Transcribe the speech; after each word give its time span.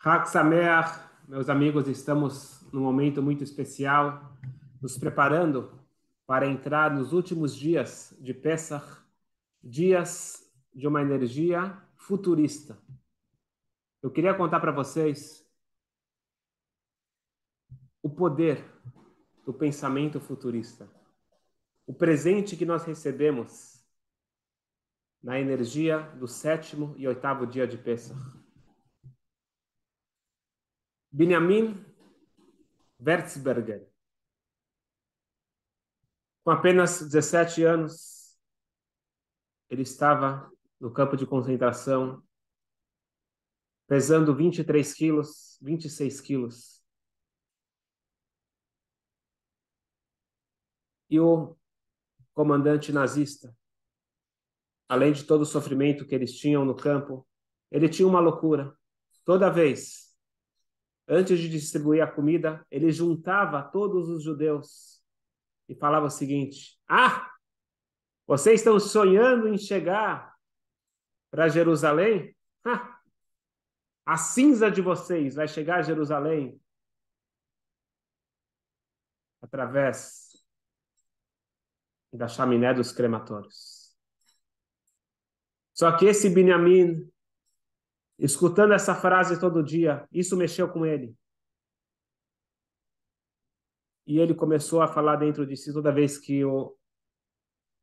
Hak 0.00 0.28
meus 1.26 1.48
amigos, 1.48 1.88
estamos 1.88 2.62
num 2.72 2.82
momento 2.82 3.20
muito 3.20 3.42
especial, 3.42 4.32
nos 4.80 4.96
preparando 4.96 5.76
para 6.24 6.46
entrar 6.46 6.94
nos 6.94 7.12
últimos 7.12 7.52
dias 7.52 8.16
de 8.20 8.32
Pesach, 8.32 8.86
dias 9.60 10.48
de 10.72 10.86
uma 10.86 11.02
energia 11.02 11.76
futurista. 11.96 12.78
Eu 14.00 14.08
queria 14.08 14.32
contar 14.34 14.60
para 14.60 14.70
vocês 14.70 15.44
o 18.00 18.08
poder 18.08 18.64
do 19.44 19.52
pensamento 19.52 20.20
futurista, 20.20 20.88
o 21.84 21.92
presente 21.92 22.56
que 22.56 22.64
nós 22.64 22.84
recebemos 22.84 23.84
na 25.20 25.40
energia 25.40 26.02
do 26.20 26.28
sétimo 26.28 26.94
e 26.96 27.08
oitavo 27.08 27.44
dia 27.44 27.66
de 27.66 27.76
Pesach. 27.76 28.37
Benjamin 31.10 31.74
Wertzberger. 33.00 33.88
Com 36.44 36.50
apenas 36.50 37.00
17 37.00 37.62
anos, 37.64 38.38
ele 39.70 39.82
estava 39.82 40.50
no 40.80 40.92
campo 40.92 41.16
de 41.16 41.26
concentração, 41.26 42.22
pesando 43.86 44.34
23 44.34 44.94
quilos, 44.94 45.58
26 45.62 46.20
quilos. 46.20 46.84
E 51.10 51.18
o 51.18 51.56
comandante 52.34 52.92
nazista, 52.92 53.56
além 54.88 55.12
de 55.12 55.24
todo 55.24 55.40
o 55.42 55.46
sofrimento 55.46 56.06
que 56.06 56.14
eles 56.14 56.34
tinham 56.34 56.64
no 56.64 56.76
campo, 56.76 57.26
ele 57.70 57.88
tinha 57.88 58.06
uma 58.06 58.20
loucura. 58.20 58.76
Toda 59.24 59.50
vez 59.50 60.07
antes 61.08 61.38
de 61.38 61.48
distribuir 61.48 62.02
a 62.02 62.10
comida, 62.10 62.64
ele 62.70 62.92
juntava 62.92 63.62
todos 63.62 64.08
os 64.08 64.22
judeus 64.22 65.02
e 65.68 65.74
falava 65.74 66.06
o 66.06 66.10
seguinte: 66.10 66.78
Ah, 66.86 67.30
vocês 68.26 68.60
estão 68.60 68.78
sonhando 68.78 69.48
em 69.48 69.56
chegar 69.56 70.36
para 71.30 71.48
Jerusalém? 71.48 72.36
Ah, 72.64 73.00
a 74.04 74.16
cinza 74.16 74.70
de 74.70 74.82
vocês 74.82 75.34
vai 75.34 75.48
chegar 75.48 75.78
a 75.78 75.82
Jerusalém 75.82 76.60
através 79.40 80.28
da 82.12 82.26
chaminé 82.26 82.72
dos 82.74 82.92
crematórios. 82.92 83.96
Só 85.72 85.96
que 85.96 86.06
esse 86.06 86.28
Benjamim 86.28 87.08
escutando 88.18 88.72
essa 88.72 88.94
frase 88.94 89.38
todo 89.38 89.62
dia, 89.62 90.06
isso 90.12 90.36
mexeu 90.36 90.68
com 90.68 90.84
ele. 90.84 91.14
E 94.06 94.18
ele 94.18 94.34
começou 94.34 94.80
a 94.80 94.88
falar 94.88 95.16
dentro 95.16 95.46
de 95.46 95.56
si, 95.56 95.72
toda 95.72 95.92
vez 95.92 96.18
que 96.18 96.44
o 96.44 96.74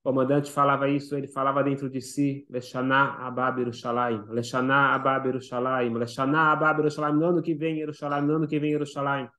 comandante 0.03 0.51
falava 0.51 0.89
isso, 0.89 1.15
ele 1.15 1.27
falava 1.27 1.63
dentro 1.63 1.89
de 1.89 2.01
si, 2.01 2.45
Leshana 2.49 3.13
Abab 3.25 3.59
Yerushalayim, 3.59 4.25
Leshana 4.29 4.93
Abab 4.93 5.27
Yerushalayim, 5.27 5.93
Leshana 5.93 6.51
Abab 6.51 6.79
Yerushalayim, 6.79 7.17
no 7.17 7.25
ano 7.27 7.41
que 7.41 7.53
vem 7.53 7.79
Yerushalayim, 7.79 8.25
no 8.25 8.35
ano 8.35 8.47
que 8.47 8.59
vem 8.59 8.71
Yerushalayim. 8.71 9.29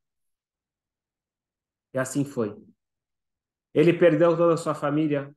E 1.93 1.99
assim 1.99 2.25
foi. 2.25 2.57
Ele 3.75 3.93
perdeu 3.93 4.37
toda 4.37 4.55
a 4.55 4.57
sua 4.57 4.75
família 4.75 5.35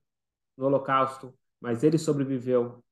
no 0.56 0.66
holocausto, 0.66 1.34
mas 1.60 1.84
ele 1.84 1.98
sobreviveu 1.98 2.84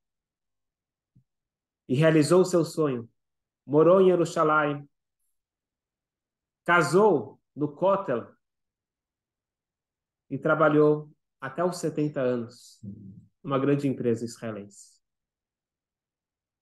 e 1.88 1.96
realizou 1.96 2.42
o 2.42 2.46
seu 2.46 2.66
sonho. 2.66 3.10
Morou 3.66 4.02
em 4.02 4.08
Jerusalém, 4.08 4.90
casou 6.66 7.40
no 7.56 7.68
Kotel 7.74 8.28
e 10.30 10.38
trabalhou 10.38 11.10
até 11.40 11.64
os 11.64 11.78
70 11.78 12.20
anos 12.20 12.82
numa 13.44 13.60
grande 13.60 13.88
empresa 13.88 14.26
israelense. 14.26 14.98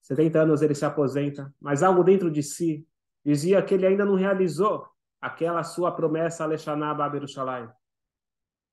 70 0.01 0.39
anos 0.39 0.61
ele 0.61 0.75
se 0.75 0.85
aposenta, 0.85 1.53
mas 1.59 1.81
algo 1.81 2.03
dentro 2.03 2.29
de 2.29 2.44
si 2.44 2.88
dizia 3.25 3.63
que 3.63 3.73
ele 3.73 3.88
ainda 3.88 4.05
não 4.05 4.16
realizou 4.16 4.88
aquela 5.19 5.63
sua 5.63 5.91
promessa 5.91 6.44
Alexaná 6.44 6.94
Baberushalayim. 6.94 7.67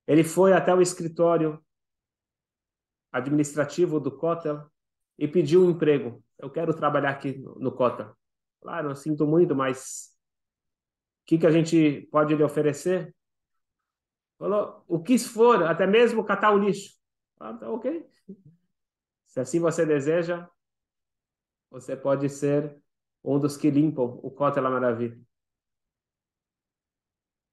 Ele 0.06 0.22
foi 0.22 0.53
até 0.53 0.75
o 0.75 0.82
escritório 0.82 1.65
administrativo 3.10 3.99
do 3.99 4.15
Kotel 4.15 4.71
e 5.19 5.26
pediu 5.26 5.65
um 5.65 5.71
emprego. 5.71 6.22
Eu 6.42 6.50
quero 6.50 6.75
trabalhar 6.75 7.10
aqui 7.10 7.38
no, 7.38 7.70
Cota. 7.70 8.16
Claro, 8.60 8.91
eu 8.91 8.97
sinto 8.97 9.25
muito, 9.25 9.54
mas 9.54 10.10
o 11.22 11.26
que, 11.26 11.38
que 11.38 11.47
a 11.47 11.53
gente 11.53 12.08
pode 12.10 12.34
lhe 12.34 12.42
oferecer? 12.42 13.14
Falou, 14.36 14.84
o 14.88 15.00
que 15.00 15.16
for, 15.20 15.62
até 15.62 15.86
mesmo 15.86 16.25
catar 16.25 16.52
o 16.52 16.58
lixo. 16.58 16.98
Ah, 17.38 17.54
tá 17.54 17.70
ok. 17.70 18.04
Se 19.28 19.38
assim 19.38 19.60
você 19.60 19.86
deseja, 19.86 20.48
você 21.70 21.97
pode 21.97 22.28
ser 22.28 22.76
um 23.22 23.38
dos 23.38 23.56
que 23.56 23.70
limpam 23.70 24.19
o 24.20 24.28
Cota 24.28 24.60
La 24.60 24.69
Maravilha. 24.69 25.20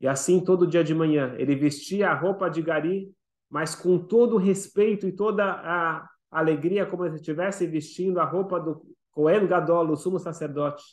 E 0.02 0.08
assim, 0.08 0.44
todo 0.44 0.66
dia 0.66 0.84
de 0.84 0.96
manhã, 0.96 1.36
ele 1.38 1.56
vestia 1.56 2.10
a 2.10 2.16
roupa 2.16 2.50
de 2.50 2.64
gari, 2.64 3.14
mas 3.48 3.76
com 3.76 4.00
todo 4.00 4.36
o 4.36 4.40
respeito 4.40 5.08
e 5.08 5.12
toda 5.12 5.44
a 5.44 6.10
alegria 6.32 6.86
como 6.86 7.08
se 7.10 7.16
estivesse 7.16 7.66
vestindo 7.66 8.20
a 8.20 8.26
roupa 8.26 8.60
do 8.60 8.86
Cohen 9.12 9.48
Gadol, 9.48 9.90
o 9.90 9.96
sumo 9.96 10.20
sacerdote, 10.20 10.84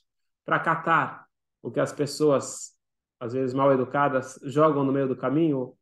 para 0.44 0.60
catar 0.60 1.26
o 1.62 1.70
que 1.70 1.80
as 1.80 1.92
pessoas, 1.92 2.76
às 3.20 3.32
vezes 3.32 3.54
mal 3.54 3.72
educadas, 3.72 4.38
jogam 4.44 4.84
no 4.84 4.92
meio 4.92 5.08
do 5.08 5.16
caminho, 5.16 5.76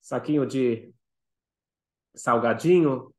saquinho 0.00 0.46
de 0.46 0.92
salgadinho, 2.14 3.14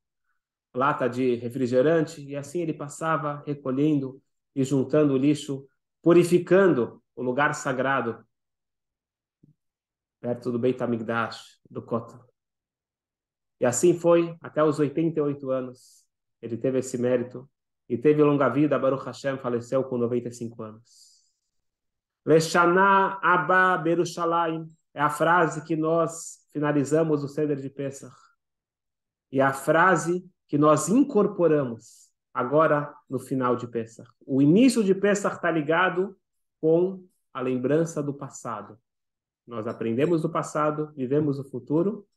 lata 0.74 1.08
de 1.08 1.36
refrigerante, 1.36 2.22
e 2.22 2.36
assim 2.36 2.62
ele 2.62 2.74
passava 2.74 3.44
recolhendo 3.46 4.22
e 4.56 4.64
juntando 4.64 5.14
o 5.14 5.18
lixo, 5.18 5.68
purificando 6.02 7.02
o 7.16 7.22
lugar 7.22 7.54
sagrado 7.54 8.26
perto 10.20 10.52
do 10.52 10.60
Beit 10.60 10.82
HaMikdash, 10.82 11.60
do 11.70 11.82
Kotel. 11.82 12.29
E 13.60 13.66
assim 13.66 13.94
foi 13.94 14.36
até 14.42 14.64
os 14.64 14.80
88 14.80 15.52
anos. 15.52 16.06
Ele 16.42 16.58
teve 16.58 16.80
esse 16.80 16.98
mérito 16.98 17.50
e 17.88 17.98
teve 17.98 18.24
longa 18.24 18.48
vida. 18.48 18.80
Baruch 18.80 19.06
Hashem 19.06 19.38
faleceu 19.38 19.84
com 19.84 19.98
95 19.98 20.64
anos. 20.64 21.10
Leshana 22.26 23.20
Abba 23.22 23.78
Berushalayim 23.78 24.72
é 24.94 25.02
a 25.02 25.10
frase 25.10 25.64
que 25.64 25.76
nós 25.76 26.46
finalizamos 26.52 27.24
o 27.24 27.28
Seder 27.28 27.58
de 27.58 27.70
Pesach. 27.70 28.16
E 29.32 29.42
a 29.42 29.54
frase 29.54 30.26
que 30.48 30.58
nós 30.58 30.90
incorporamos 30.90 32.10
agora 32.34 32.94
no 33.10 33.20
final 33.20 33.56
de 33.56 33.68
Pesach. 33.68 34.10
O 34.26 34.42
início 34.42 34.84
de 34.84 34.96
Pesach 34.96 35.36
está 35.36 35.52
ligado 35.52 36.18
com 36.62 37.04
a 37.34 37.42
lembrança 37.42 38.02
do 38.02 38.14
passado. 38.14 38.78
Nós 39.46 39.68
aprendemos 39.68 40.22
do 40.22 40.30
passado, 40.30 40.92
vivemos 40.96 41.40
o 41.40 41.44
futuro 41.44 42.08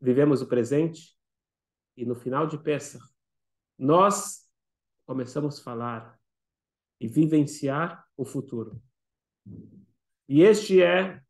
vivemos 0.00 0.42
o 0.42 0.46
presente 0.46 1.16
e 1.96 2.04
no 2.04 2.14
final 2.14 2.46
de 2.46 2.58
Pesach 2.58 3.04
nós 3.78 4.46
começamos 5.06 5.58
a 5.58 5.62
falar 5.62 6.18
e 7.00 7.06
vivenciar 7.06 8.04
o 8.16 8.24
futuro. 8.24 8.82
E 10.28 10.42
este 10.42 10.82
é 10.82 11.22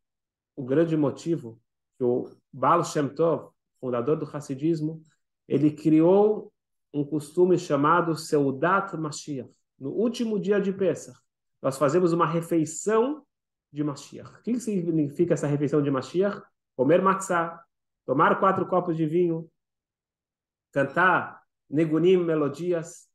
o 0.55 0.65
grande 0.65 0.97
motivo 0.97 1.61
que 1.97 2.03
o 2.03 2.29
Baal 2.51 2.83
Shem 2.83 3.07
Tov, 3.07 3.51
fundador 3.79 4.17
do 4.17 4.25
Hassidismo, 4.25 5.01
ele 5.47 5.71
criou 5.71 6.51
um 6.93 7.05
costume 7.05 7.57
chamado 7.57 8.15
Seudat 8.15 8.95
Mashiach. 8.97 9.49
No 9.79 9.91
último 9.91 10.39
dia 10.39 10.59
de 10.59 10.73
Pesach, 10.73 11.17
nós 11.61 11.77
fazemos 11.77 12.11
uma 12.11 12.25
refeição 12.25 13.25
de 13.71 13.83
Mashiach. 13.83 14.39
O 14.39 14.43
que 14.43 14.59
significa 14.59 15.33
essa 15.33 15.47
refeição 15.47 15.81
de 15.81 15.91
Mashiach? 15.91 16.41
Comer 16.75 17.01
matzah, 17.01 17.63
tomar 18.09 18.39
quatro 18.39 18.65
copos 18.65 18.97
de 18.97 19.05
vinho, 19.05 19.47
cantar 20.71 21.43
negunim, 21.69 22.17
melodias 22.17 23.07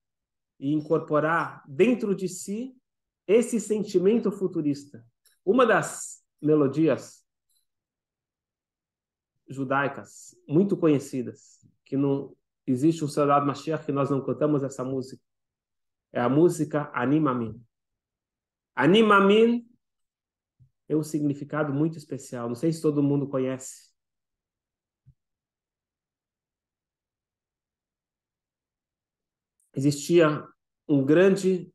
e 0.56 0.72
incorporar 0.72 1.64
dentro 1.66 2.14
de 2.14 2.28
si 2.28 2.76
esse 3.26 3.58
sentimento 3.58 4.30
futurista. 4.30 5.04
Uma 5.44 5.66
das 5.66 6.24
melodias 6.40 7.26
judaicas 9.48 10.36
muito 10.46 10.76
conhecidas, 10.76 11.58
que 11.84 11.96
não 11.96 12.32
existe 12.64 13.04
um 13.04 13.08
soldado 13.08 13.44
Mashiach 13.44 13.84
que 13.84 13.90
nós 13.90 14.10
não 14.10 14.24
cantamos 14.24 14.62
essa 14.62 14.84
música, 14.84 15.24
é 16.12 16.20
a 16.20 16.28
música 16.28 16.88
Animamin. 16.94 17.60
Animamin 18.76 19.68
tem 20.86 20.96
um 20.96 21.02
significado 21.02 21.74
muito 21.74 21.98
especial, 21.98 22.46
não 22.46 22.54
sei 22.54 22.72
se 22.72 22.80
todo 22.80 23.02
mundo 23.02 23.26
conhece. 23.26 23.92
Existia 29.74 30.46
um 30.88 31.04
grande 31.04 31.72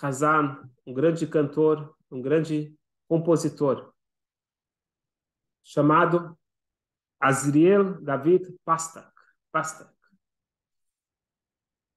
Hazan, 0.00 0.68
um 0.86 0.94
grande 0.94 1.26
cantor, 1.26 1.94
um 2.10 2.22
grande 2.22 2.74
compositor, 3.08 3.92
chamado 5.62 6.38
Azriel 7.18 8.00
David 8.00 8.58
Pastak. 8.64 9.10
Pastak. 9.52 9.92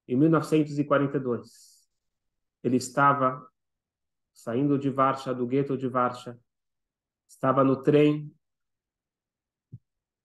Em 0.07 0.17
1942, 0.17 1.87
ele 2.63 2.77
estava 2.77 3.47
saindo 4.33 4.77
de 4.77 4.89
Varsha, 4.89 5.33
do 5.33 5.47
gueto 5.47 5.77
de 5.77 5.87
Varsha, 5.87 6.37
estava 7.27 7.63
no 7.63 7.81
trem 7.81 8.33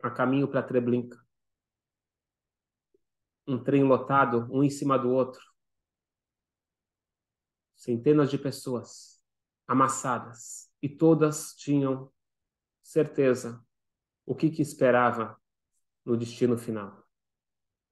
a 0.03 0.11
caminho 0.11 0.49
para 0.49 0.63
Treblinka. 0.63 1.28
Um 3.49 3.61
trem 3.65 3.83
lotado, 3.83 4.47
um 4.53 4.63
em 4.63 4.71
cima 4.71 4.97
do 4.97 5.11
outro. 5.11 5.43
Centenas 7.75 8.31
de 8.31 8.39
pessoas 8.39 9.21
amassadas 9.67 10.71
e 10.81 10.89
todas 10.89 11.55
tinham 11.55 12.13
certeza 12.83 13.65
o 14.25 14.35
que, 14.35 14.51
que 14.51 14.63
esperava 14.63 15.41
no 16.05 16.17
destino 16.17 16.57
final. 16.57 17.03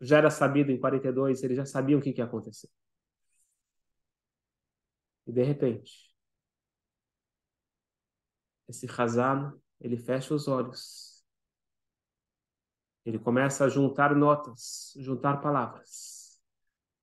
Já 0.00 0.18
era 0.18 0.30
sabido 0.30 0.70
em 0.70 0.78
42, 0.78 1.42
eles 1.42 1.56
já 1.56 1.64
sabiam 1.64 1.98
o 1.98 2.02
que, 2.02 2.12
que 2.12 2.20
ia 2.20 2.24
acontecer. 2.24 2.68
E 5.26 5.32
de 5.32 5.42
repente, 5.42 6.14
esse 8.68 8.86
Hazan, 8.86 9.58
ele 9.80 9.96
fecha 9.96 10.34
os 10.34 10.48
olhos. 10.48 11.05
Ele 13.06 13.18
começa 13.20 13.64
a 13.64 13.68
juntar 13.68 14.14
notas, 14.16 14.92
juntar 14.96 15.40
palavras. 15.40 16.40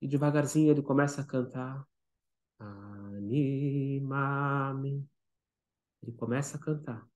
E 0.02 0.08
devagarzinho 0.08 0.70
ele 0.70 0.82
começa 0.82 1.22
a 1.22 1.26
cantar. 1.26 1.88
Animame. 2.60 3.50
Ele 6.02 6.12
começa 6.12 6.58
a 6.58 6.60
cantar. 6.60 7.08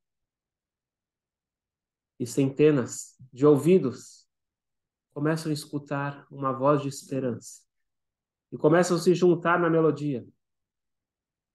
E 2.18 2.26
centenas 2.26 3.18
de 3.34 3.46
ouvidos 3.46 4.26
começam 5.14 5.50
a 5.50 5.54
escutar 5.54 6.26
uma 6.32 6.54
voz 6.54 6.82
de 6.82 6.88
esperança. 6.88 7.64
E 8.54 8.58
começam 8.58 8.96
a 8.96 9.00
se 9.02 9.14
juntar 9.14 9.60
na 9.60 9.70
melodia. 9.70 10.26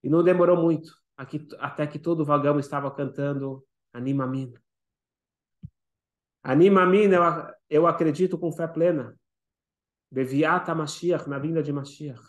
E 0.02 0.10
não 0.10 0.22
demorou 0.22 0.60
muito 0.60 1.00
até 1.58 1.86
que 1.86 1.98
todo 1.98 2.20
o 2.20 2.26
vagão 2.26 2.58
estava 2.58 2.90
cantando 2.90 3.66
Anima 3.90 4.26
Mina. 4.26 4.62
Anima 6.42 6.84
Mina, 6.84 7.16
eu, 7.16 7.82
eu 7.82 7.86
acredito 7.86 8.38
com 8.38 8.50
fé 8.50 8.66
plena. 8.66 9.16
Beviata 10.10 10.74
Mashiach, 10.74 11.28
na 11.28 11.38
vinda 11.38 11.62
de 11.62 11.72
Mashiach. 11.72 12.22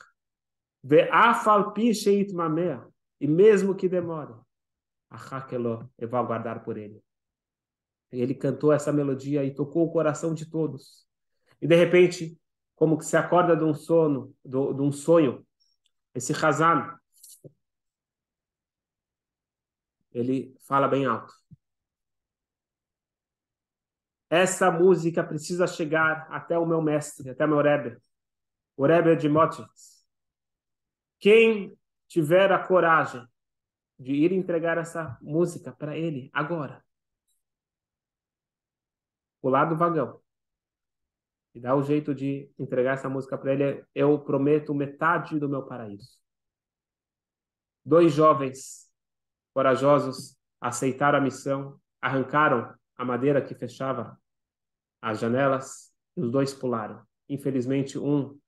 Ve'afal 0.83 1.73
sheit 1.93 2.33
mamea. 2.33 2.85
E 3.19 3.27
mesmo 3.27 3.75
que 3.75 3.87
demore, 3.87 4.33
Achakelo, 5.09 5.89
eu 5.97 6.09
vou 6.09 6.19
aguardar 6.19 6.63
por 6.63 6.77
ele. 6.77 7.01
Ele 8.11 8.35
cantou 8.35 8.71
essa 8.71 8.91
melodia 8.91 9.43
e 9.43 9.53
tocou 9.53 9.85
o 9.85 9.91
coração 9.91 10.33
de 10.33 10.49
todos. 10.49 11.07
E 11.61 11.67
de 11.67 11.75
repente, 11.75 12.37
como 12.75 12.97
que 12.97 13.05
se 13.05 13.15
acorda 13.15 13.55
de 13.55 13.63
um 13.63 13.73
sono, 13.73 14.35
de 14.43 14.57
um 14.57 14.91
sonho, 14.91 15.45
esse 16.13 16.33
Hazan, 16.33 16.97
ele 20.11 20.55
fala 20.67 20.87
bem 20.87 21.05
alto. 21.05 21.33
Essa 24.35 24.71
música 24.71 25.23
precisa 25.23 25.67
chegar 25.67 26.25
até 26.31 26.57
o 26.57 26.65
meu 26.65 26.81
mestre, 26.81 27.29
até 27.29 27.45
o 27.45 27.47
meu 27.47 27.61
Rebbe, 27.61 28.01
o 28.75 28.83
Rebbe 28.83 29.15
de 29.15 29.29
Motitz. 29.29 30.03
Quem 31.19 31.77
tiver 32.07 32.51
a 32.51 32.57
coragem 32.57 33.23
de 33.99 34.11
ir 34.11 34.31
entregar 34.31 34.79
essa 34.79 35.19
música 35.21 35.71
para 35.71 35.95
ele 35.95 36.31
agora, 36.33 36.83
o 39.39 39.51
do 39.51 39.77
vagão, 39.77 40.19
e 41.53 41.59
dar 41.59 41.75
o 41.75 41.83
jeito 41.83 42.15
de 42.15 42.51
entregar 42.57 42.93
essa 42.93 43.07
música 43.07 43.37
para 43.37 43.53
ele, 43.53 43.85
eu 43.93 44.17
prometo 44.17 44.73
metade 44.73 45.39
do 45.39 45.47
meu 45.47 45.61
paraíso. 45.61 46.19
Dois 47.85 48.11
jovens 48.11 48.91
corajosos 49.53 50.35
aceitaram 50.59 51.19
a 51.19 51.21
missão, 51.21 51.79
arrancaram 52.01 52.73
a 52.97 53.05
madeira 53.05 53.39
que 53.39 53.53
fechava 53.53 54.19
as 55.03 55.19
janelas 55.19 55.93
e 56.15 56.21
os 56.21 56.31
dois 56.31 56.53
pularam. 56.53 57.05
Infelizmente, 57.27 57.99
um 57.99 58.39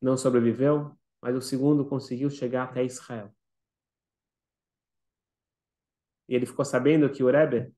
não 0.00 0.16
sobreviveu, 0.16 0.96
mas 1.20 1.36
o 1.36 1.42
segundo 1.42 1.84
conseguiu 1.84 2.30
chegar 2.30 2.64
até 2.64 2.82
Israel. 2.82 3.30
E 6.26 6.34
ele 6.34 6.46
ficou 6.46 6.64
sabendo 6.64 7.10
que 7.12 7.22
o 7.22 7.30
Rebbe 7.30 7.70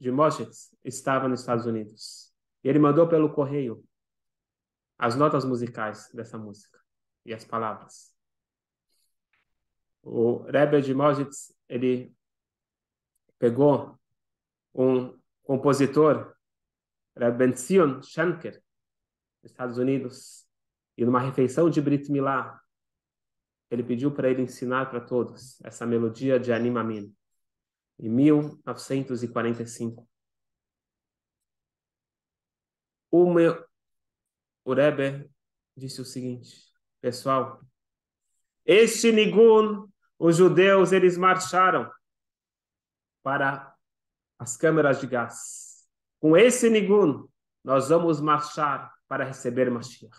de 0.00 0.10
Moshe 0.10 0.48
estava 0.82 1.28
nos 1.28 1.40
Estados 1.40 1.66
Unidos. 1.66 2.32
E 2.64 2.68
ele 2.68 2.78
mandou 2.78 3.06
pelo 3.06 3.32
correio 3.34 3.84
as 4.98 5.14
notas 5.14 5.44
musicais 5.44 6.08
dessa 6.14 6.38
música 6.38 6.80
e 7.26 7.34
as 7.34 7.44
palavras. 7.44 8.16
O 10.02 10.38
Rebbe 10.44 10.80
de 10.80 10.94
Mojitz, 10.94 11.54
ele 11.68 12.14
pegou 13.38 13.98
um 14.74 15.18
compositor, 15.42 16.34
Rebbe 17.16 17.38
Benzion 17.38 18.02
Schenker, 18.02 18.62
dos 19.42 19.50
Estados 19.50 19.78
Unidos, 19.78 20.46
e 20.96 21.04
numa 21.04 21.20
refeição 21.20 21.68
de 21.70 21.80
Brit 21.80 22.10
Milá, 22.10 22.60
ele 23.70 23.82
pediu 23.82 24.12
para 24.12 24.30
ele 24.30 24.42
ensinar 24.42 24.90
para 24.90 25.00
todos 25.00 25.60
essa 25.62 25.86
melodia 25.86 26.38
de 26.38 26.52
Animamin, 26.52 27.12
em 27.98 28.08
1945. 28.08 30.08
O, 33.10 33.32
meu, 33.32 33.66
o 34.64 34.74
Rebbe 34.74 35.28
disse 35.76 36.00
o 36.00 36.04
seguinte, 36.04 36.70
pessoal, 37.00 37.60
este 38.64 39.10
Nigun 39.10 39.90
os 40.24 40.36
judeus 40.36 40.92
eles 40.92 41.18
marcharam 41.18 41.90
para 43.24 43.74
as 44.38 44.56
câmeras 44.56 45.00
de 45.00 45.08
gás. 45.08 45.71
Com 46.22 46.36
esse 46.36 46.70
nigun, 46.70 47.26
nós 47.64 47.88
vamos 47.88 48.20
marchar 48.20 48.96
para 49.08 49.24
receber 49.24 49.68
Mashiach. 49.68 50.16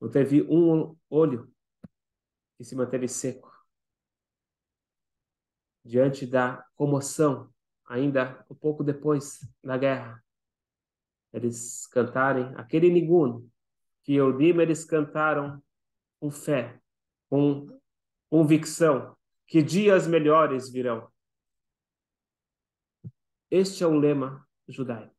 Não 0.00 0.10
teve 0.10 0.42
um 0.42 0.96
olho 1.08 1.48
que 2.58 2.64
se 2.64 2.74
manteve 2.74 3.06
seco 3.06 3.48
diante 5.84 6.26
da 6.26 6.66
comoção, 6.74 7.48
ainda 7.84 8.44
um 8.50 8.56
pouco 8.56 8.82
depois 8.82 9.48
da 9.62 9.78
guerra. 9.78 10.20
Eles 11.32 11.86
cantarem 11.86 12.52
aquele 12.56 12.90
nigun 12.90 13.48
que 14.02 14.14
Eudim 14.14 14.58
eles 14.58 14.84
cantaram 14.84 15.62
com 16.18 16.28
fé, 16.28 16.82
com 17.30 17.68
convicção 18.28 19.16
que 19.46 19.62
dias 19.62 20.08
melhores 20.08 20.68
virão. 20.68 21.08
Este 23.48 23.84
é 23.84 23.86
o 23.86 23.96
lema 23.96 24.44
judaico. 24.68 25.14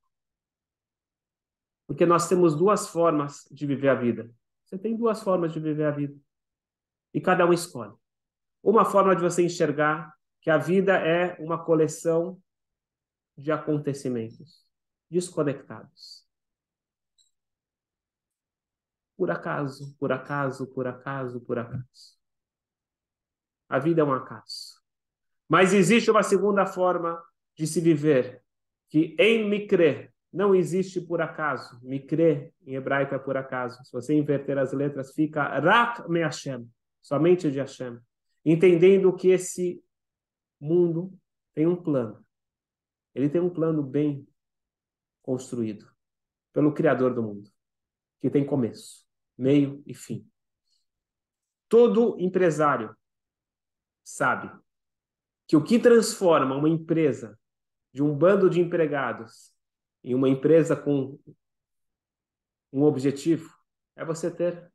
Porque 1.85 2.05
nós 2.05 2.27
temos 2.27 2.55
duas 2.55 2.87
formas 2.87 3.47
de 3.49 3.65
viver 3.65 3.89
a 3.89 3.95
vida. 3.95 4.29
Você 4.65 4.77
tem 4.77 4.95
duas 4.95 5.21
formas 5.23 5.53
de 5.53 5.59
viver 5.59 5.85
a 5.85 5.91
vida. 5.91 6.19
E 7.13 7.21
cada 7.21 7.45
um 7.45 7.53
escolhe. 7.53 7.95
Uma 8.61 8.83
forma 8.83 9.15
de 9.15 9.21
você 9.21 9.43
enxergar 9.43 10.13
que 10.41 10.49
a 10.49 10.57
vida 10.57 10.97
é 10.97 11.35
uma 11.41 11.63
coleção 11.63 12.41
de 13.37 13.51
acontecimentos 13.51 14.65
desconectados. 15.09 16.27
Por 19.15 19.31
acaso, 19.31 19.95
por 19.97 20.11
acaso, 20.11 20.67
por 20.67 20.87
acaso, 20.87 21.41
por 21.41 21.57
acaso. 21.57 22.17
A 23.69 23.79
vida 23.79 24.01
é 24.01 24.03
um 24.03 24.13
acaso. 24.13 24.81
Mas 25.47 25.73
existe 25.73 26.11
uma 26.11 26.23
segunda 26.23 26.65
forma 26.65 27.21
de 27.55 27.65
se 27.65 27.79
viver, 27.79 28.43
que 28.89 29.15
em 29.19 29.47
Mikre 29.49 30.11
não 30.31 30.53
existe 30.53 31.01
por 31.01 31.21
acaso. 31.21 31.79
Mikre, 31.81 32.53
em 32.65 32.75
hebraico, 32.75 33.15
é 33.15 33.19
por 33.19 33.37
acaso. 33.37 33.83
Se 33.83 33.91
você 33.91 34.13
inverter 34.13 34.57
as 34.57 34.73
letras, 34.73 35.13
fica 35.13 35.43
Rak 35.59 36.09
Me 36.09 36.21
Hashem, 36.21 36.69
somente 37.01 37.51
de 37.51 37.59
Hashem. 37.59 37.97
Entendendo 38.45 39.15
que 39.15 39.29
esse 39.29 39.83
mundo 40.59 41.17
tem 41.53 41.65
um 41.67 41.75
plano. 41.75 42.23
Ele 43.13 43.29
tem 43.29 43.41
um 43.41 43.49
plano 43.49 43.81
bem 43.81 44.27
construído 45.21 45.91
pelo 46.53 46.73
Criador 46.73 47.13
do 47.13 47.21
mundo, 47.21 47.51
que 48.21 48.29
tem 48.29 48.45
começo, 48.45 49.05
meio 49.37 49.83
e 49.85 49.93
fim. 49.93 50.27
Todo 51.67 52.15
empresário 52.19 52.95
sabe 54.03 54.49
que 55.47 55.57
o 55.57 55.63
que 55.63 55.79
transforma 55.79 56.55
uma 56.55 56.69
empresa 56.69 57.37
de 57.97 58.03
um 58.03 58.15
bando 58.15 58.47
de 58.47 58.61
empregados 58.61 59.51
em 60.03 60.13
uma 60.13 60.29
empresa 60.29 60.75
com 60.75 61.17
um 62.71 62.83
objetivo 62.83 63.51
é 63.95 64.05
você 64.05 64.29
ter 64.29 64.71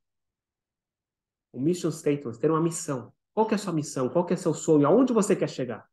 um 1.55 1.61
mission 1.61 1.93
statement, 1.93 2.33
ter 2.41 2.51
uma 2.51 2.61
missão. 2.61 3.15
Qual 3.33 3.49
é 3.49 3.55
a 3.55 3.59
sua 3.59 3.73
missão? 3.73 4.09
Qual 4.09 4.27
é 4.29 4.35
seu 4.35 4.53
sonho? 4.53 4.89
Aonde 4.89 5.13
você 5.13 5.37
quer 5.37 5.49
chegar? 5.49 5.89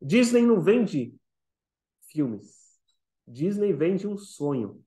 Disney 0.00 0.42
não 0.42 0.60
vende 0.60 1.16
filmes. 2.12 2.80
Disney 3.26 3.72
vende 3.72 4.06
um 4.06 4.16
sonho 4.16 4.84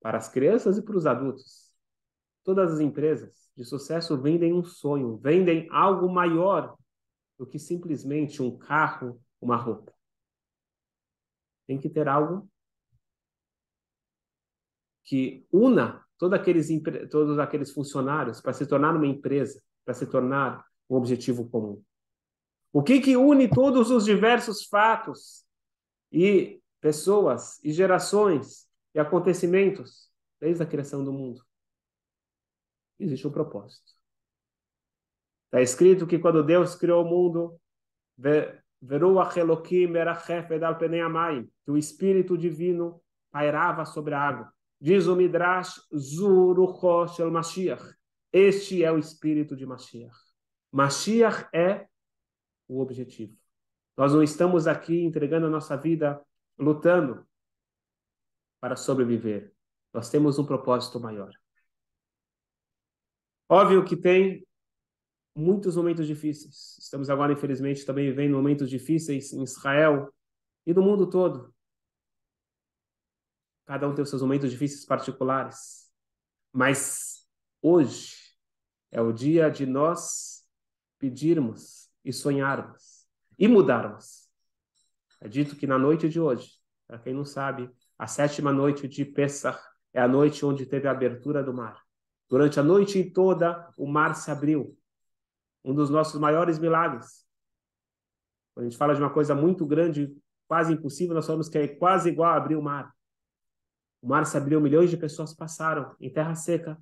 para 0.00 0.16
as 0.16 0.28
crianças 0.28 0.78
e 0.78 0.82
para 0.82 0.96
os 0.96 1.06
adultos. 1.06 1.74
Todas 2.44 2.74
as 2.74 2.78
empresas 2.78 3.50
de 3.56 3.64
sucesso 3.64 4.16
vendem 4.16 4.52
um 4.52 4.62
sonho, 4.62 5.16
vendem 5.16 5.66
algo 5.72 6.08
maior 6.08 6.78
do 7.36 7.44
que 7.44 7.58
simplesmente 7.58 8.40
um 8.40 8.56
carro, 8.56 9.20
uma 9.40 9.56
roupa. 9.56 9.92
Tem 11.66 11.78
que 11.78 11.88
ter 11.88 12.08
algo 12.08 12.48
que 15.04 15.46
una 15.52 16.06
todos 16.18 16.38
aqueles, 16.38 16.68
todos 17.10 17.38
aqueles 17.38 17.72
funcionários 17.72 18.40
para 18.40 18.52
se 18.52 18.66
tornar 18.66 18.94
uma 18.94 19.06
empresa, 19.06 19.62
para 19.84 19.94
se 19.94 20.06
tornar 20.06 20.64
um 20.90 20.96
objetivo 20.96 21.48
comum. 21.48 21.82
O 22.72 22.82
que, 22.82 23.00
que 23.00 23.16
une 23.16 23.48
todos 23.48 23.90
os 23.90 24.04
diversos 24.04 24.66
fatos 24.66 25.46
e 26.12 26.60
pessoas 26.80 27.62
e 27.64 27.72
gerações 27.72 28.68
e 28.94 28.98
acontecimentos 28.98 30.10
desde 30.40 30.62
a 30.62 30.66
criação 30.66 31.04
do 31.04 31.12
mundo? 31.12 31.42
Existe 32.98 33.26
um 33.26 33.32
propósito. 33.32 33.92
Está 35.46 35.62
escrito 35.62 36.06
que 36.06 36.18
quando 36.18 36.44
Deus 36.44 36.74
criou 36.74 37.02
o 37.02 37.08
mundo, 37.08 37.58
que 41.64 41.70
o 41.70 41.76
Espírito 41.76 42.38
Divino 42.38 43.02
pairava 43.30 43.84
sobre 43.84 44.14
a 44.14 44.20
água. 44.20 44.52
Diz 44.80 45.06
o 45.06 45.16
Midrash, 45.16 45.80
Zurucho 45.94 47.08
Shel 47.08 47.30
Mashiach. 47.30 47.82
Este 48.32 48.84
é 48.84 48.92
o 48.92 48.98
espírito 48.98 49.56
de 49.56 49.66
Mashiach. 49.66 50.16
Mashiach 50.70 51.48
é 51.52 51.88
o 52.68 52.80
objetivo. 52.80 53.36
Nós 53.96 54.12
não 54.12 54.22
estamos 54.22 54.68
aqui 54.68 55.02
entregando 55.02 55.46
a 55.46 55.50
nossa 55.50 55.76
vida 55.76 56.22
lutando 56.58 57.26
para 58.60 58.76
sobreviver. 58.76 59.52
Nós 59.92 60.10
temos 60.10 60.38
um 60.38 60.46
propósito 60.46 61.00
maior. 61.00 61.32
Óbvio 63.48 63.84
que 63.84 63.96
tem 63.96 64.46
muitos 65.38 65.76
momentos 65.76 66.06
difíceis. 66.06 66.76
Estamos 66.80 67.08
agora, 67.08 67.32
infelizmente, 67.32 67.86
também 67.86 68.10
vivendo 68.10 68.34
momentos 68.34 68.68
difíceis 68.68 69.32
em 69.32 69.42
Israel 69.42 70.12
e 70.66 70.74
no 70.74 70.82
mundo 70.82 71.08
todo. 71.08 71.54
Cada 73.64 73.88
um 73.88 73.94
tem 73.94 74.02
os 74.02 74.10
seus 74.10 74.22
momentos 74.22 74.50
difíceis 74.50 74.84
particulares. 74.84 75.92
Mas 76.52 77.24
hoje 77.62 78.16
é 78.90 79.00
o 79.00 79.12
dia 79.12 79.48
de 79.48 79.64
nós 79.64 80.44
pedirmos 80.98 81.88
e 82.04 82.12
sonharmos 82.12 83.06
e 83.38 83.46
mudarmos. 83.46 84.28
É 85.20 85.28
dito 85.28 85.54
que 85.54 85.66
na 85.66 85.78
noite 85.78 86.08
de 86.08 86.18
hoje, 86.18 86.52
para 86.86 86.98
quem 86.98 87.14
não 87.14 87.24
sabe, 87.24 87.70
a 87.96 88.06
sétima 88.06 88.52
noite 88.52 88.88
de 88.88 89.04
Pesach 89.04 89.58
é 89.92 90.00
a 90.00 90.08
noite 90.08 90.44
onde 90.44 90.66
teve 90.66 90.88
a 90.88 90.92
abertura 90.92 91.42
do 91.42 91.52
mar. 91.52 91.80
Durante 92.28 92.58
a 92.58 92.62
noite 92.62 93.04
toda, 93.04 93.72
o 93.76 93.86
mar 93.86 94.14
se 94.14 94.30
abriu. 94.30 94.77
Um 95.64 95.74
dos 95.74 95.90
nossos 95.90 96.20
maiores 96.20 96.58
milagres. 96.58 97.26
Quando 98.54 98.66
a 98.66 98.68
gente 98.68 98.78
fala 98.78 98.94
de 98.94 99.00
uma 99.00 99.12
coisa 99.12 99.34
muito 99.34 99.66
grande, 99.66 100.14
quase 100.46 100.72
impossível, 100.72 101.14
nós 101.14 101.26
falamos 101.26 101.48
que 101.48 101.58
é 101.58 101.68
quase 101.68 102.08
igual 102.08 102.32
a 102.32 102.36
abrir 102.36 102.56
o 102.56 102.62
mar. 102.62 102.92
O 104.00 104.08
mar 104.08 104.24
se 104.24 104.36
abriu, 104.36 104.60
milhões 104.60 104.90
de 104.90 104.96
pessoas 104.96 105.34
passaram 105.34 105.94
em 106.00 106.12
terra 106.12 106.34
seca, 106.34 106.80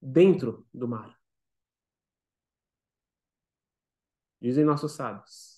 dentro 0.00 0.66
do 0.72 0.86
mar. 0.86 1.18
Dizem 4.40 4.64
nossos 4.64 4.92
sábios 4.92 5.54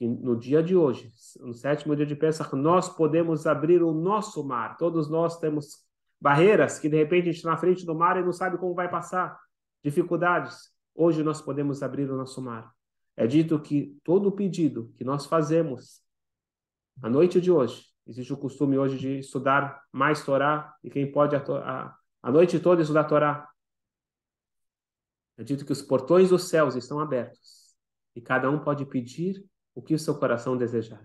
que 0.00 0.08
no 0.08 0.34
dia 0.34 0.62
de 0.62 0.74
hoje, 0.74 1.12
no 1.40 1.52
sétimo 1.52 1.94
dia 1.94 2.06
de 2.06 2.16
Pesach, 2.16 2.56
nós 2.56 2.88
podemos 2.88 3.46
abrir 3.46 3.82
o 3.82 3.92
nosso 3.92 4.42
mar. 4.42 4.78
Todos 4.78 5.10
nós 5.10 5.38
temos 5.38 5.84
barreiras 6.18 6.78
que 6.78 6.88
de 6.88 6.96
repente 6.96 7.24
a 7.24 7.26
gente 7.26 7.36
está 7.36 7.50
na 7.50 7.58
frente 7.58 7.84
do 7.84 7.94
mar 7.94 8.16
e 8.16 8.24
não 8.24 8.32
sabe 8.32 8.56
como 8.56 8.74
vai 8.74 8.90
passar, 8.90 9.38
dificuldades. 9.84 10.72
Hoje 11.02 11.22
nós 11.22 11.40
podemos 11.40 11.82
abrir 11.82 12.10
o 12.10 12.16
nosso 12.16 12.42
mar. 12.42 12.74
É 13.16 13.26
dito 13.26 13.58
que 13.58 13.98
todo 14.04 14.30
pedido 14.30 14.92
que 14.98 15.04
nós 15.04 15.24
fazemos 15.24 16.02
à 17.02 17.08
noite 17.08 17.40
de 17.40 17.50
hoje, 17.50 17.90
Existe 18.06 18.32
o 18.32 18.36
costume 18.36 18.76
hoje 18.76 18.98
de 18.98 19.18
estudar 19.20 19.84
mais 19.92 20.24
Torá, 20.24 20.74
e 20.82 20.90
quem 20.90 21.12
pode 21.12 21.36
a, 21.36 21.38
a, 21.38 21.96
a 22.24 22.30
noite 22.32 22.58
toda 22.58 22.82
estudar 22.82 23.04
Torá. 23.04 23.48
É 25.38 25.44
dito 25.44 25.64
que 25.64 25.70
os 25.70 25.80
portões 25.80 26.28
dos 26.28 26.48
céus 26.48 26.74
estão 26.74 26.98
abertos, 26.98 27.72
e 28.16 28.20
cada 28.20 28.50
um 28.50 28.58
pode 28.58 28.84
pedir 28.84 29.44
o 29.76 29.80
que 29.80 29.94
o 29.94 29.98
seu 29.98 30.18
coração 30.18 30.56
desejar. 30.56 31.04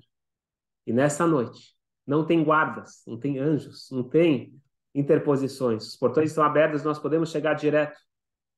E 0.88 0.92
nessa 0.92 1.28
noite, 1.28 1.76
não 2.08 2.26
tem 2.26 2.44
guardas, 2.44 3.04
não 3.06 3.20
tem 3.20 3.38
anjos, 3.38 3.88
não 3.92 4.10
tem 4.10 4.60
interposições. 4.94 5.86
Os 5.86 5.96
portões 5.96 6.32
estão 6.32 6.44
abertos, 6.44 6.84
nós 6.84 6.98
podemos 6.98 7.30
chegar 7.30 7.54
direto, 7.54 8.00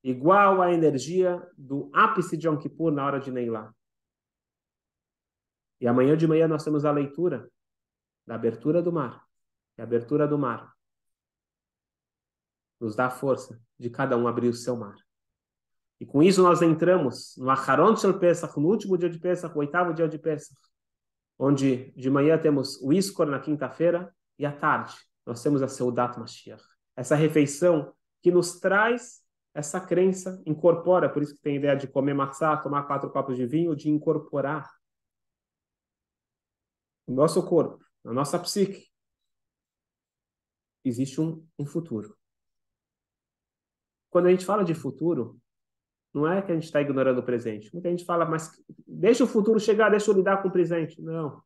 igual 0.09 0.61
à 0.61 0.71
energia 0.71 1.45
do 1.57 1.91
ápice 1.93 2.37
de 2.37 2.47
Yom 2.47 2.57
Kippur 2.57 2.93
na 2.93 3.05
hora 3.05 3.19
de 3.19 3.29
Neilá. 3.29 3.73
E 5.81 5.87
amanhã 5.87 6.15
de 6.15 6.25
manhã 6.25 6.47
nós 6.47 6.63
temos 6.63 6.85
a 6.85 6.91
leitura 6.91 7.51
da 8.25 8.35
abertura 8.35 8.81
do 8.81 8.89
mar. 8.89 9.27
E 9.77 9.81
a 9.81 9.83
abertura 9.83 10.25
do 10.25 10.37
mar 10.37 10.73
nos 12.79 12.95
dá 12.95 13.07
a 13.07 13.09
força 13.09 13.61
de 13.77 13.89
cada 13.89 14.15
um 14.15 14.29
abrir 14.29 14.47
o 14.47 14.53
seu 14.53 14.77
mar. 14.77 14.95
E 15.99 16.05
com 16.05 16.23
isso 16.23 16.41
nós 16.41 16.61
entramos 16.61 17.35
no 17.37 17.49
Acharon 17.49 17.93
Shel 17.97 18.17
Pesach, 18.17 18.57
no 18.57 18.69
último 18.69 18.97
dia 18.97 19.09
de 19.09 19.19
Pesach, 19.19 19.53
o 19.53 19.59
oitavo 19.59 19.93
dia 19.93 20.07
de 20.07 20.17
Pesach, 20.17 20.57
onde 21.37 21.91
de 21.91 22.09
manhã 22.09 22.37
temos 22.37 22.81
o 22.81 22.93
Iskor 22.93 23.25
na 23.25 23.41
quinta-feira 23.41 24.15
e 24.39 24.45
à 24.45 24.53
tarde 24.53 24.95
nós 25.25 25.43
temos 25.43 25.61
a 25.61 25.67
Seudat 25.67 26.17
Mashiach. 26.17 26.63
Essa 26.95 27.15
refeição 27.15 27.93
que 28.21 28.31
nos 28.31 28.57
traz 28.57 29.26
essa 29.57 29.81
crença, 29.81 30.39
incorpora, 30.45 31.09
por 31.09 31.23
isso 31.23 31.33
que 31.33 31.41
tem 31.41 31.53
a 31.53 31.57
ideia 31.57 31.75
de 31.75 31.87
comer 31.87 32.13
matzá, 32.13 32.55
tomar 32.55 32.83
quatro 32.83 33.09
copos 33.09 33.35
de 33.35 33.43
vinho, 33.47 33.75
de 33.75 33.89
incorporar 33.89 34.69
o 37.07 37.11
nosso 37.11 37.43
corpo 37.43 37.83
na 38.03 38.13
nossa 38.13 38.37
psique, 38.37 38.85
existe 40.85 41.19
um, 41.19 41.43
um 41.57 41.65
futuro. 41.65 42.15
Quando 44.11 44.27
a 44.27 44.29
gente 44.29 44.45
fala 44.45 44.63
de 44.63 44.75
futuro, 44.75 45.39
não 46.13 46.31
é 46.31 46.39
que 46.39 46.51
a 46.51 46.55
gente 46.55 46.65
está 46.65 46.79
ignorando 46.79 47.17
o 47.17 47.23
presente. 47.23 47.73
Muita 47.73 47.89
gente 47.89 48.05
fala, 48.05 48.25
mas 48.25 48.63
deixa 48.87 49.23
o 49.23 49.27
futuro 49.27 49.59
chegar, 49.59 49.89
deixa 49.89 50.11
eu 50.11 50.15
lidar 50.15 50.41
com 50.43 50.49
o 50.49 50.51
presente. 50.51 51.01
Não. 51.01 51.41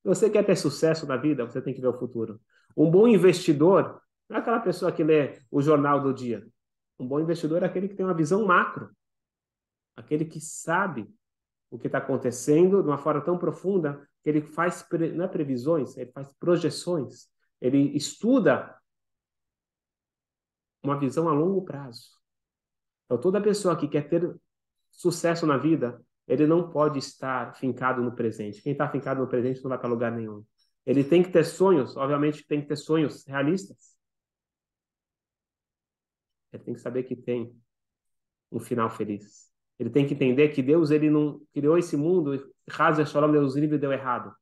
Se 0.00 0.08
você 0.08 0.30
quer 0.30 0.44
ter 0.44 0.56
sucesso 0.56 1.06
na 1.06 1.18
vida, 1.18 1.44
você 1.44 1.60
tem 1.60 1.74
que 1.74 1.82
ver 1.82 1.88
o 1.88 1.98
futuro. 1.98 2.40
Um 2.74 2.90
bom 2.90 3.06
investidor 3.06 4.00
não 4.26 4.38
é 4.38 4.40
aquela 4.40 4.60
pessoa 4.60 4.90
que 4.90 5.04
lê 5.04 5.38
o 5.50 5.60
jornal 5.60 6.00
do 6.00 6.14
dia. 6.14 6.50
Um 6.98 7.06
bom 7.06 7.20
investidor 7.20 7.62
é 7.62 7.66
aquele 7.66 7.88
que 7.88 7.94
tem 7.94 8.06
uma 8.06 8.14
visão 8.14 8.44
macro. 8.44 8.90
Aquele 9.96 10.24
que 10.24 10.40
sabe 10.40 11.08
o 11.70 11.78
que 11.78 11.86
está 11.86 11.98
acontecendo 11.98 12.82
de 12.82 12.88
uma 12.88 12.98
forma 12.98 13.20
tão 13.20 13.38
profunda 13.38 14.06
que 14.22 14.28
ele 14.28 14.42
faz, 14.42 14.86
não 15.14 15.24
é 15.24 15.28
previsões, 15.28 15.96
ele 15.96 16.12
faz 16.12 16.32
projeções, 16.34 17.28
ele 17.60 17.96
estuda 17.96 18.78
uma 20.82 20.98
visão 20.98 21.28
a 21.28 21.32
longo 21.32 21.64
prazo. 21.64 22.10
Então, 23.06 23.18
toda 23.18 23.40
pessoa 23.40 23.76
que 23.76 23.88
quer 23.88 24.08
ter 24.08 24.34
sucesso 24.90 25.46
na 25.46 25.56
vida, 25.56 26.00
ele 26.26 26.46
não 26.46 26.70
pode 26.70 26.98
estar 26.98 27.54
fincado 27.54 28.02
no 28.02 28.14
presente. 28.14 28.62
Quem 28.62 28.72
está 28.72 28.88
fincado 28.88 29.20
no 29.20 29.28
presente 29.28 29.62
não 29.62 29.68
vai 29.68 29.78
para 29.78 29.88
lugar 29.88 30.12
nenhum. 30.12 30.44
Ele 30.84 31.04
tem 31.04 31.22
que 31.22 31.30
ter 31.30 31.44
sonhos, 31.44 31.96
obviamente 31.96 32.46
tem 32.46 32.60
que 32.60 32.68
ter 32.68 32.76
sonhos 32.76 33.24
realistas. 33.26 33.91
Ele 36.52 36.62
tem 36.62 36.74
que 36.74 36.80
saber 36.80 37.02
que 37.04 37.16
tem 37.16 37.54
um 38.50 38.60
final 38.60 38.90
feliz. 38.90 39.50
Ele 39.78 39.90
tem 39.90 40.06
que 40.06 40.14
entender 40.14 40.50
que 40.50 40.62
Deus 40.62 40.90
ele 40.90 41.10
não 41.10 41.40
criou 41.52 41.78
esse 41.78 41.96
mundo 41.96 42.52
Hazer 42.78 43.06
Shalom, 43.06 43.32
Deus 43.32 43.56
livre, 43.56 43.78
deu 43.78 43.92
errado. 43.92 44.34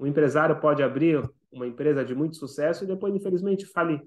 Um 0.00 0.06
empresário 0.06 0.60
pode 0.60 0.82
abrir 0.82 1.28
uma 1.50 1.66
empresa 1.66 2.04
de 2.04 2.14
muito 2.14 2.36
sucesso 2.36 2.84
e 2.84 2.86
depois, 2.86 3.14
infelizmente, 3.14 3.66
falir. 3.66 4.02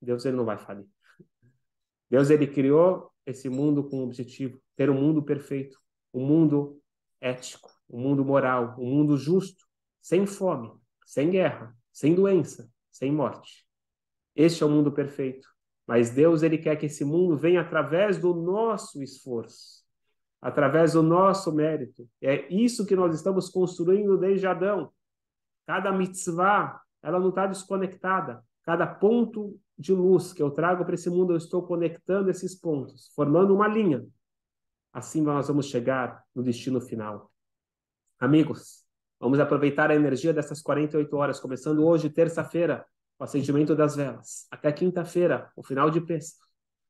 Deus 0.00 0.24
ele 0.24 0.36
não 0.36 0.44
vai 0.44 0.58
falir. 0.58 0.86
Deus 2.10 2.30
ele 2.30 2.46
criou 2.46 3.10
esse 3.26 3.48
mundo 3.48 3.88
com 3.88 3.98
o 3.98 4.04
objetivo 4.04 4.60
ter 4.76 4.90
um 4.90 5.00
mundo 5.00 5.22
perfeito, 5.22 5.78
um 6.12 6.24
mundo 6.24 6.80
ético, 7.20 7.70
um 7.88 8.00
mundo 8.00 8.24
moral, 8.24 8.76
um 8.78 8.86
mundo 8.86 9.16
justo, 9.16 9.64
sem 10.00 10.26
fome, 10.26 10.70
sem 11.06 11.30
guerra, 11.30 11.76
sem 11.92 12.14
doença, 12.14 12.70
sem 12.90 13.10
morte. 13.10 13.63
Este 14.34 14.62
é 14.62 14.66
o 14.66 14.70
mundo 14.70 14.92
perfeito. 14.92 15.48
Mas 15.86 16.10
Deus 16.10 16.42
ele 16.42 16.58
quer 16.58 16.76
que 16.76 16.86
esse 16.86 17.04
mundo 17.04 17.36
venha 17.36 17.60
através 17.60 18.18
do 18.18 18.34
nosso 18.34 19.02
esforço 19.02 19.84
através 20.44 20.92
do 20.92 21.02
nosso 21.02 21.50
mérito. 21.50 22.06
É 22.20 22.46
isso 22.54 22.84
que 22.84 22.94
nós 22.94 23.14
estamos 23.14 23.48
construindo 23.48 24.18
desde 24.18 24.46
Adão. 24.46 24.92
Cada 25.66 25.90
mitzvah, 25.90 26.82
ela 27.02 27.18
não 27.18 27.30
está 27.30 27.46
desconectada. 27.46 28.44
Cada 28.62 28.86
ponto 28.86 29.58
de 29.78 29.94
luz 29.94 30.34
que 30.34 30.42
eu 30.42 30.50
trago 30.50 30.84
para 30.84 30.96
esse 30.96 31.08
mundo, 31.08 31.32
eu 31.32 31.38
estou 31.38 31.66
conectando 31.66 32.30
esses 32.30 32.54
pontos, 32.54 33.10
formando 33.16 33.54
uma 33.54 33.66
linha. 33.66 34.04
Assim 34.92 35.22
nós 35.22 35.48
vamos 35.48 35.64
chegar 35.64 36.22
no 36.34 36.42
destino 36.42 36.78
final. 36.78 37.32
Amigos, 38.20 38.84
vamos 39.18 39.40
aproveitar 39.40 39.90
a 39.90 39.94
energia 39.94 40.34
dessas 40.34 40.60
48 40.60 41.16
horas, 41.16 41.40
começando 41.40 41.82
hoje, 41.82 42.10
terça-feira, 42.10 42.84
o 43.18 43.24
acendimento 43.24 43.74
das 43.74 43.94
velas, 43.96 44.46
até 44.50 44.72
quinta-feira, 44.72 45.50
o 45.56 45.62
final 45.62 45.90
de 45.90 46.00
Pêssego. 46.00 46.44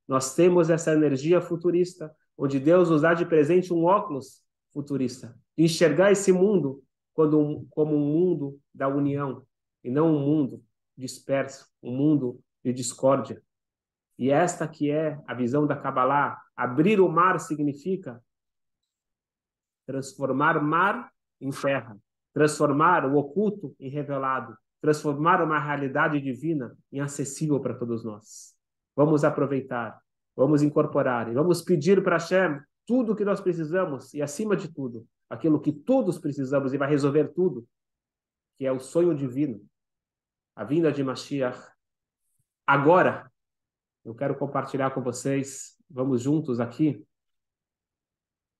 Nós 0.07 0.35
temos 0.35 0.71
essa 0.71 0.93
energia 0.93 1.40
futurista, 1.40 2.14
onde 2.37 2.59
Deus 2.59 2.90
nos 2.90 3.02
dá 3.02 3.14
de 3.14 3.25
presente 3.25 3.73
um 3.73 3.85
óculos 3.85 4.43
futurista, 4.73 5.38
de 5.57 5.64
enxergar 5.64 6.12
esse 6.12 6.33
mundo 6.33 6.83
quando, 7.12 7.66
como 7.71 7.95
um 7.95 8.00
mundo 8.00 8.61
da 8.75 8.88
união, 8.88 9.47
e 9.83 9.90
não 9.90 10.14
um 10.14 10.19
mundo 10.19 10.64
disperso, 10.97 11.69
um 11.83 11.95
mundo 11.95 12.40
de 12.64 12.73
discórdia. 12.73 13.43
E 14.19 14.31
esta 14.31 14.66
que 14.66 14.90
é 14.90 15.21
a 15.26 15.35
visão 15.35 15.66
da 15.66 15.76
Kabbalah, 15.76 16.40
abrir 16.57 17.00
o 17.00 17.09
mar 17.09 17.38
significa 17.38 18.23
transformar 19.87 20.62
mar 20.62 21.12
em 21.40 21.50
terra, 21.50 21.99
transformar 22.33 23.04
o 23.04 23.16
oculto 23.16 23.75
em 23.78 23.90
revelado, 23.90 24.57
transformar 24.84 25.42
uma 25.42 25.58
realidade 25.58 26.20
divina 26.20 26.76
em 26.92 27.00
acessível 27.00 27.58
para 27.58 27.72
todos 27.72 28.04
nós. 28.04 28.54
Vamos 28.94 29.24
aproveitar, 29.24 29.98
vamos 30.36 30.62
incorporar 30.62 31.26
e 31.30 31.32
vamos 31.32 31.62
pedir 31.62 32.04
para 32.04 32.16
Hashem 32.18 32.60
tudo 32.84 33.12
o 33.12 33.16
que 33.16 33.24
nós 33.24 33.40
precisamos 33.40 34.12
e, 34.12 34.20
acima 34.20 34.54
de 34.54 34.68
tudo, 34.70 35.08
aquilo 35.30 35.58
que 35.58 35.72
todos 35.72 36.18
precisamos 36.18 36.74
e 36.74 36.76
vai 36.76 36.86
resolver 36.86 37.28
tudo, 37.28 37.66
que 38.58 38.66
é 38.66 38.70
o 38.70 38.78
sonho 38.78 39.14
divino, 39.14 39.66
a 40.54 40.64
vinda 40.64 40.92
de 40.92 41.02
Mashiach. 41.02 41.58
Agora, 42.66 43.32
eu 44.04 44.14
quero 44.14 44.36
compartilhar 44.36 44.90
com 44.90 45.00
vocês, 45.00 45.78
vamos 45.88 46.20
juntos 46.20 46.60
aqui, 46.60 47.02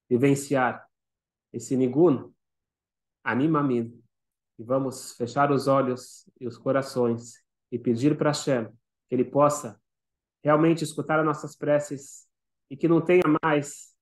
vivenciar 0.09 0.89
esse 1.53 1.77
Nigun, 1.77 2.33
Animamin, 3.23 4.03
e 4.59 4.63
vamos 4.63 5.13
fechar 5.13 5.51
os 5.51 5.67
olhos 5.67 6.29
e 6.41 6.47
os 6.47 6.57
corações 6.57 7.43
e 7.71 7.79
pedir 7.79 8.17
para 8.17 8.31
Hashem 8.31 8.69
que 9.09 9.15
Ele 9.15 9.25
possa 9.25 9.81
realmente 10.43 10.85
escutar 10.85 11.19
as 11.19 11.25
nossas 11.25 11.57
preces 11.57 12.27
e 12.71 12.77
que 12.77 12.89
não 12.89 13.01
tenha 13.01 13.25
mais 13.43 13.95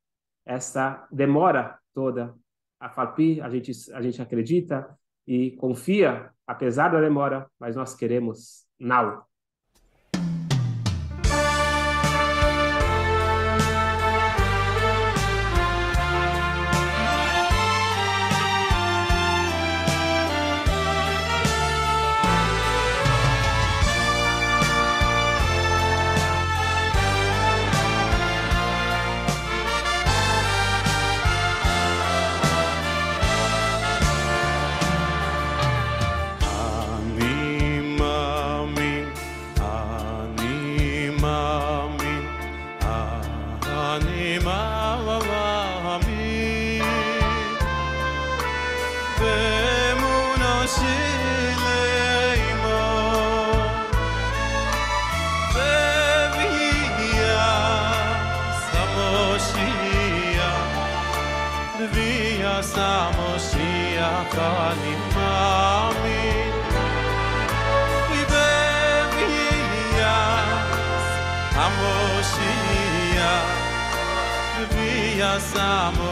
essa 0.45 1.07
demora 1.11 1.79
toda. 1.95 2.35
A 2.81 2.89
Falpi, 2.89 3.41
a 3.41 3.49
gente, 3.49 3.73
a 3.93 4.03
gente 4.03 4.21
acredita 4.21 4.99
e 5.27 5.53
confia, 5.53 6.33
apesar 6.47 6.89
da 6.89 7.01
demora, 7.01 7.49
mas 7.59 7.77
nós 7.77 7.95
queremos 7.95 8.67
now. 8.79 9.25
i'm 75.33 75.39
abraçamos. 75.41 76.12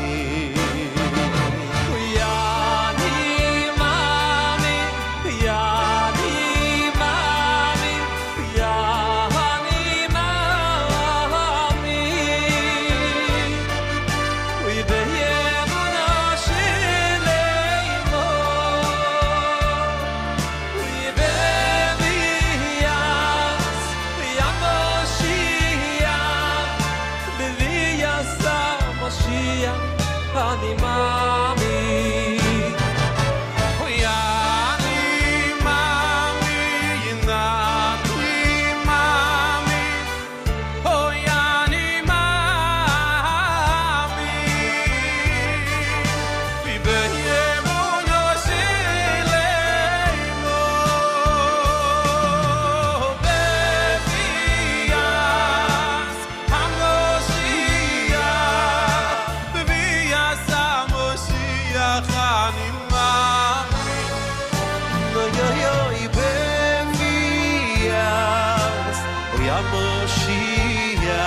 Ya 69.45 69.57
Moshia 69.73 71.25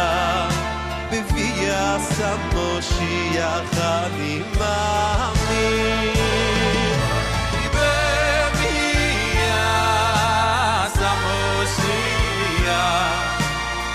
Bevia 1.11 1.98
sa 1.98 2.31
Moshia 2.55 3.50
Chani 3.74 4.38
Mami. 4.55 5.66
Bevia 7.74 9.66
sa 10.94 11.11
Moshia 11.24 12.85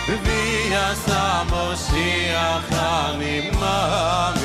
Bevia 0.08 0.86
sa 1.06 1.24
Moshia 1.48 2.48
Chani 2.70 3.36
Mami. 3.56 4.39